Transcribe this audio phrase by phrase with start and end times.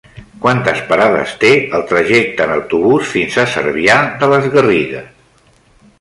[0.43, 5.09] Quantes parades té el trajecte en autobús fins a Cervià de les Garrigues?